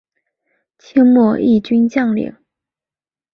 [0.79, 2.35] 清末毅军将领。